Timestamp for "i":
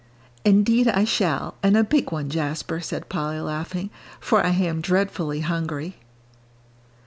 0.87-1.03, 4.43-4.49